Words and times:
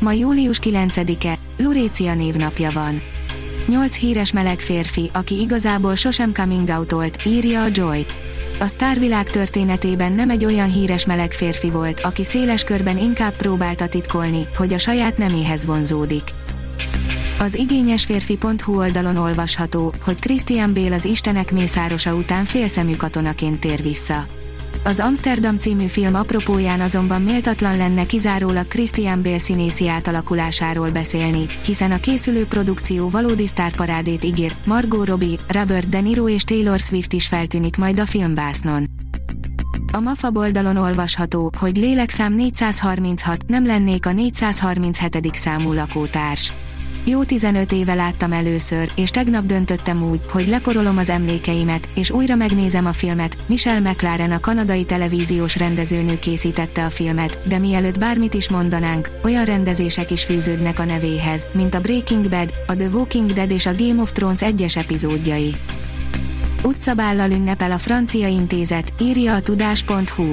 Ma 0.00 0.12
július 0.12 0.58
9-e, 0.62 1.38
Lurécia 1.56 2.14
névnapja 2.14 2.70
van. 2.70 3.02
Nyolc 3.66 3.96
híres 3.96 4.32
meleg 4.32 4.60
férfi, 4.60 5.10
aki 5.12 5.40
igazából 5.40 5.94
sosem 5.94 6.32
coming 6.32 6.68
out 6.68 7.26
írja 7.26 7.62
a 7.62 7.68
Joy. 7.70 8.04
A 8.60 8.66
sztárvilág 8.66 9.30
történetében 9.30 10.12
nem 10.12 10.30
egy 10.30 10.44
olyan 10.44 10.70
híres 10.70 11.06
meleg 11.06 11.32
férfi 11.32 11.70
volt, 11.70 12.00
aki 12.00 12.24
széles 12.24 12.64
körben 12.64 12.98
inkább 12.98 13.36
próbálta 13.36 13.86
titkolni, 13.86 14.48
hogy 14.56 14.72
a 14.72 14.78
saját 14.78 15.18
neméhez 15.18 15.64
vonzódik. 15.64 16.24
Az 17.38 17.54
igényesférfi.hu 17.54 18.76
oldalon 18.76 19.16
olvasható, 19.16 19.94
hogy 20.04 20.20
Christian 20.20 20.74
Bale 20.74 20.94
az 20.94 21.04
Istenek 21.04 21.52
mészárosa 21.52 22.14
után 22.14 22.44
félszemű 22.44 22.96
katonaként 22.96 23.60
tér 23.60 23.82
vissza. 23.82 24.26
Az 24.84 25.00
Amsterdam 25.00 25.58
című 25.58 25.86
film 25.86 26.14
apropóján 26.14 26.80
azonban 26.80 27.22
méltatlan 27.22 27.76
lenne 27.76 28.06
kizárólag 28.06 28.68
Christian 28.68 29.22
Bale 29.22 29.38
színészi 29.38 29.88
átalakulásáról 29.88 30.90
beszélni, 30.90 31.46
hiszen 31.64 31.92
a 31.92 32.00
készülő 32.00 32.46
produkció 32.46 33.08
valódi 33.08 33.46
sztárparádét 33.46 34.24
ígér, 34.24 34.52
Margot 34.64 35.06
Robbie, 35.06 35.38
Robert 35.48 35.88
De 35.88 36.00
Niro 36.00 36.28
és 36.28 36.44
Taylor 36.44 36.78
Swift 36.78 37.12
is 37.12 37.26
feltűnik 37.26 37.76
majd 37.76 38.00
a 38.00 38.06
filmbásznon. 38.06 38.84
A 39.92 40.00
MAFA 40.00 40.30
oldalon 40.34 40.76
olvasható, 40.76 41.50
hogy 41.58 41.76
lélekszám 41.76 42.34
436, 42.34 43.46
nem 43.46 43.66
lennék 43.66 44.06
a 44.06 44.12
437. 44.12 45.34
számú 45.34 45.72
lakótárs. 45.72 46.52
Jó 47.10 47.24
15 47.24 47.72
éve 47.72 47.94
láttam 47.94 48.32
először, 48.32 48.92
és 48.96 49.10
tegnap 49.10 49.44
döntöttem 49.44 50.02
úgy, 50.02 50.20
hogy 50.28 50.48
leporolom 50.48 50.96
az 50.96 51.08
emlékeimet, 51.08 51.88
és 51.94 52.10
újra 52.10 52.34
megnézem 52.34 52.86
a 52.86 52.92
filmet. 52.92 53.36
Michelle 53.46 53.90
McLaren 53.90 54.30
a 54.30 54.40
kanadai 54.40 54.84
televíziós 54.84 55.56
rendezőnő 55.56 56.18
készítette 56.18 56.84
a 56.84 56.90
filmet, 56.90 57.38
de 57.48 57.58
mielőtt 57.58 57.98
bármit 57.98 58.34
is 58.34 58.48
mondanánk, 58.48 59.10
olyan 59.22 59.44
rendezések 59.44 60.10
is 60.10 60.24
fűződnek 60.24 60.78
a 60.78 60.84
nevéhez, 60.84 61.48
mint 61.52 61.74
a 61.74 61.80
Breaking 61.80 62.28
Bad, 62.28 62.52
a 62.66 62.76
The 62.76 62.88
Walking 62.88 63.32
Dead 63.32 63.50
és 63.50 63.66
a 63.66 63.74
Game 63.76 64.02
of 64.02 64.12
Thrones 64.12 64.42
egyes 64.42 64.76
epizódjai. 64.76 65.54
Utcabállal 66.62 67.30
ünnepel 67.30 67.70
a 67.70 67.78
francia 67.78 68.28
intézet, 68.28 68.92
írja 69.00 69.34
a 69.34 69.40
tudás.hu. 69.40 70.32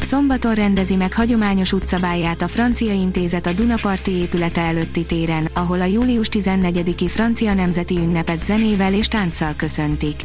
Szombaton 0.00 0.54
rendezi 0.54 0.94
meg 0.94 1.12
hagyományos 1.12 1.72
utcabáját 1.72 2.42
a 2.42 2.48
Francia 2.48 2.92
Intézet 2.92 3.46
a 3.46 3.52
Dunaparti 3.52 4.10
épülete 4.10 4.60
előtti 4.60 5.04
téren, 5.04 5.48
ahol 5.52 5.80
a 5.80 5.84
július 5.84 6.28
14-i 6.30 7.06
francia 7.08 7.54
nemzeti 7.54 7.96
ünnepet 7.96 8.42
zenével 8.42 8.94
és 8.94 9.08
tánccal 9.08 9.54
köszöntik. 9.56 10.22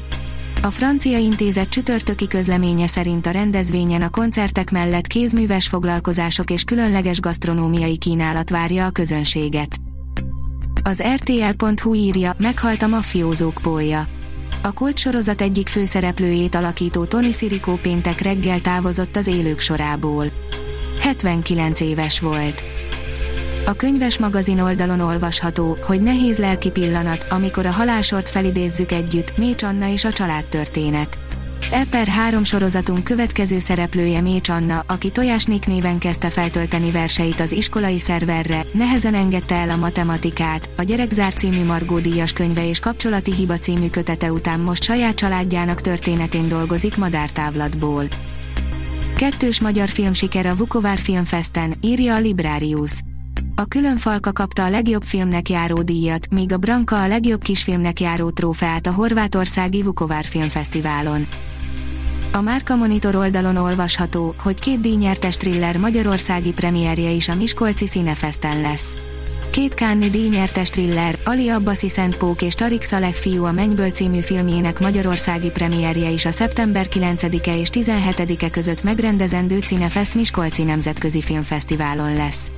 A 0.62 0.72
Francia 0.72 1.18
Intézet 1.18 1.70
csütörtöki 1.70 2.28
közleménye 2.28 2.88
szerint 2.88 3.26
a 3.26 3.32
rendezvényen 3.32 4.02
a 4.02 4.10
koncertek 4.10 4.72
mellett 4.72 5.08
kézműves 5.08 5.68
foglalkozások 5.68 6.50
és 6.50 6.64
különleges 6.64 7.20
gasztronómiai 7.20 7.98
kínálat 7.98 8.50
várja 8.50 8.86
a 8.86 8.90
közönséget. 8.90 9.78
Az 10.84 11.04
RTL.hu 11.16 11.94
írja, 11.94 12.36
meghalt 12.38 12.82
a 12.82 12.88
mafiózók 12.88 13.60
bolya. 13.64 14.08
A 14.62 14.72
Kult 14.74 14.98
sorozat 14.98 15.42
egyik 15.42 15.68
főszereplőjét 15.68 16.56
alakító 16.56 17.06
Tony 17.06 17.32
Sirico 17.32 17.76
péntek 17.76 18.22
reggel 18.22 18.60
távozott 18.60 19.16
az 19.16 19.28
élők 19.28 19.60
sorából. 19.60 20.26
79 21.00 21.80
éves 21.80 22.20
volt. 22.20 22.64
A 23.66 23.74
könyves 23.74 24.18
magazin 24.18 24.60
oldalon 24.60 25.00
olvasható, 25.00 25.78
hogy 25.82 26.02
nehéz 26.02 26.38
lelki 26.38 26.72
pillanat, 26.72 27.26
amikor 27.30 27.66
a 27.66 27.72
halálsort 27.72 28.30
felidézzük 28.30 28.92
együtt, 28.92 29.38
Mécs 29.38 29.64
Anna 29.64 29.88
és 29.88 30.06
a 30.06 30.14
családtörténet. 30.14 31.20
Eper 31.72 32.08
3 32.08 32.44
sorozatunk 32.44 33.04
következő 33.04 33.60
szereplője 33.60 34.22
Mécs 34.22 34.50
Anna, 34.50 34.84
aki 34.88 35.10
Tojásnik 35.10 35.66
néven 35.68 35.98
kezdte 35.98 36.30
feltölteni 36.30 36.92
verseit 36.92 37.40
az 37.40 37.52
iskolai 37.52 38.00
szerverre, 38.00 38.66
nehezen 38.74 39.14
engedte 39.14 39.56
el 39.56 39.70
a 39.70 39.76
matematikát, 39.76 40.70
a 40.78 40.84
Gyerekzár 40.84 41.34
című 41.34 41.64
Margó 41.64 42.00
díjas 42.00 42.34
könyve 42.34 42.70
és 42.70 42.80
Kapcsolati 42.80 43.34
hiba 43.34 43.58
című 43.58 43.90
kötete 43.90 44.32
után 44.32 44.60
most 44.60 44.84
saját 44.84 45.16
családjának 45.16 45.82
történetén 45.82 46.48
dolgozik 46.48 46.98
madártávlatból. 46.98 48.06
Kettős 49.16 49.62
magyar 49.62 49.90
filmsiker 49.90 50.46
a 50.46 50.56
Vukovár 50.56 50.98
Filmfesten, 50.98 51.74
írja 51.82 52.16
a 52.16 52.20
Librarius. 52.20 53.02
A 53.56 53.66
külön 53.66 53.98
falka 53.98 54.32
kapta 54.32 54.64
a 54.64 54.70
legjobb 54.70 55.04
filmnek 55.04 55.50
járó 55.50 55.82
díjat, 55.82 56.28
míg 56.32 56.54
a 56.54 56.58
Branka 56.58 57.02
a 57.02 57.08
legjobb 57.08 57.42
kisfilmnek 57.42 58.00
járó 58.00 58.30
trófeát 58.30 58.88
a 58.88 58.92
horvátországi 58.92 59.82
Vukovár 59.82 60.26
Filmfesztiválon. 60.26 61.28
A 62.36 62.42
Márka 62.42 62.76
Monitor 62.76 63.16
oldalon 63.16 63.56
olvasható, 63.56 64.36
hogy 64.38 64.60
két 64.60 64.80
díjnyertes 64.80 65.38
thriller 65.38 65.78
magyarországi 65.78 66.52
premierje 66.52 67.10
is 67.10 67.28
a 67.28 67.36
Miskolci 67.36 67.86
Cinefesten 67.86 68.62
lesz. 68.62 68.98
Két 69.50 69.74
Kánni 69.74 70.10
díjnyertes 70.10 70.70
thriller, 70.70 71.20
Ali 71.24 71.50
Abbasi 71.50 71.90
Szentpók 71.90 72.42
és 72.42 72.54
Tarik 72.54 72.82
Szalek 72.82 73.14
fiú 73.14 73.44
a 73.46 73.52
Mennyből 73.52 73.90
című 73.90 74.20
filmjének 74.20 74.80
magyarországi 74.80 75.50
premierje 75.50 76.10
is 76.10 76.26
a 76.26 76.32
szeptember 76.32 76.88
9-e 76.90 77.58
és 77.58 77.70
17-e 77.72 78.50
között 78.50 78.84
megrendezendő 78.84 79.60
Cinefest 79.60 80.16
Miskolci 80.16 80.64
Nemzetközi 80.64 81.22
Filmfesztiválon 81.22 82.16
lesz. 82.16 82.52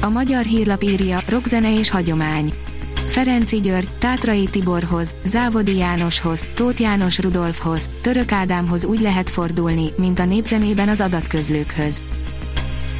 A 0.00 0.08
magyar 0.08 0.44
hírlap 0.44 0.82
írja, 0.82 1.22
rockzene 1.26 1.78
és 1.78 1.90
hagyomány. 1.90 2.52
Ferenci 3.08 3.60
György, 3.60 3.88
Tátrai 3.98 4.46
Tiborhoz, 4.46 5.14
Závodi 5.24 5.76
Jánoshoz, 5.76 6.48
Tóth 6.54 6.80
János 6.80 7.18
Rudolfhoz, 7.18 7.90
Török 8.00 8.32
Ádámhoz 8.32 8.84
úgy 8.84 9.00
lehet 9.00 9.30
fordulni, 9.30 9.92
mint 9.96 10.18
a 10.18 10.24
népzenében 10.24 10.88
az 10.88 11.00
adatközlőkhöz. 11.00 12.02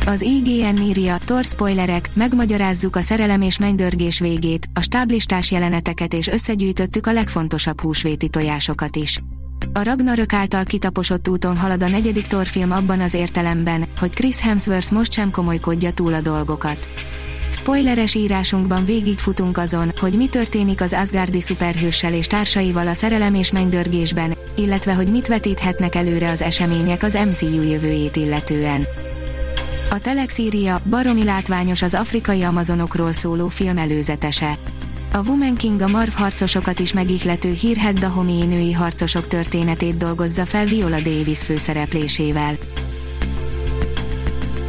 Az 0.06 0.20
IGN 0.20 0.82
írja, 0.82 1.16
tor 1.24 1.44
spoilerek, 1.44 2.10
megmagyarázzuk 2.14 2.96
a 2.96 3.00
szerelem 3.00 3.40
és 3.40 3.58
mennydörgés 3.58 4.18
végét, 4.18 4.68
a 4.74 4.80
stáblistás 4.80 5.50
jeleneteket 5.50 6.14
és 6.14 6.28
összegyűjtöttük 6.28 7.06
a 7.06 7.12
legfontosabb 7.12 7.80
húsvéti 7.80 8.28
tojásokat 8.28 8.96
is. 8.96 9.18
A 9.72 9.82
Ragnarök 9.82 10.32
által 10.32 10.64
kitaposott 10.64 11.28
úton 11.28 11.56
halad 11.56 11.82
a 11.82 11.88
negyedik 11.88 12.26
torfilm 12.26 12.70
abban 12.70 13.00
az 13.00 13.14
értelemben, 13.14 13.84
hogy 13.98 14.14
Chris 14.14 14.40
Hemsworth 14.40 14.92
most 14.92 15.12
sem 15.12 15.30
komolykodja 15.30 15.92
túl 15.92 16.14
a 16.14 16.20
dolgokat. 16.20 16.88
Spoileres 17.50 18.14
írásunkban 18.14 18.84
végigfutunk 18.84 19.58
azon, 19.58 19.92
hogy 20.00 20.14
mi 20.14 20.26
történik 20.26 20.80
az 20.80 20.92
Asgardi 20.92 21.40
szuperhőssel 21.40 22.12
és 22.12 22.26
társaival 22.26 22.86
a 22.86 22.94
szerelem 22.94 23.34
és 23.34 23.52
mennydörgésben, 23.52 24.36
illetve 24.56 24.94
hogy 24.94 25.10
mit 25.10 25.26
vetíthetnek 25.26 25.94
előre 25.94 26.28
az 26.28 26.42
események 26.42 27.02
az 27.02 27.18
MCU 27.28 27.62
jövőjét 27.62 28.16
illetően. 28.16 28.86
A 29.90 29.98
Telex 29.98 30.38
írja, 30.38 30.82
baromi 30.90 31.24
látványos 31.24 31.82
az 31.82 31.94
afrikai 31.94 32.42
amazonokról 32.42 33.12
szóló 33.12 33.48
film 33.48 33.78
előzetese. 33.78 34.58
A 35.12 35.18
Woman 35.26 35.54
King 35.54 35.80
a 35.80 35.88
Marv 35.88 36.12
harcosokat 36.12 36.78
is 36.78 36.92
megihlető 36.92 37.50
hírhet 37.52 37.98
Dahomey 37.98 38.46
női 38.46 38.72
harcosok 38.72 39.26
történetét 39.26 39.96
dolgozza 39.96 40.46
fel 40.46 40.64
Viola 40.64 41.00
Davis 41.00 41.38
főszereplésével. 41.38 42.58